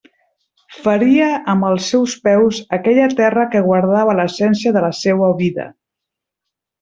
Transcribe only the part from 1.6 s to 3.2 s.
els seus peus aquella